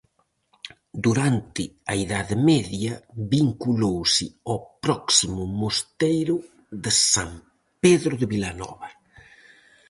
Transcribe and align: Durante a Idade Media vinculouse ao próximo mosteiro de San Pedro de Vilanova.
Durante 1.05 1.63
a 1.91 1.93
Idade 2.03 2.35
Media 2.49 2.93
vinculouse 3.35 4.25
ao 4.49 4.59
próximo 4.83 5.41
mosteiro 5.61 6.35
de 6.83 6.91
San 7.11 7.31
Pedro 7.83 8.13
de 8.19 8.25
Vilanova. 8.33 8.89